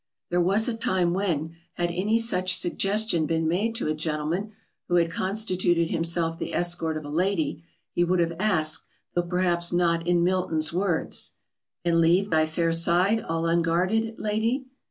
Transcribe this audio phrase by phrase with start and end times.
[0.31, 4.53] ]There was a time when, had any such suggestion been made to a gentleman
[4.87, 9.71] who had constituted himself the escort of a lady, he would have asked, though perhaps
[9.71, 11.33] not in Milton's words
[11.85, 14.65] "And leave thy fair side all unguarded, lady?"